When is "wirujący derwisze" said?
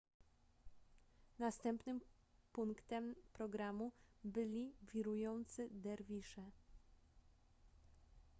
4.93-6.51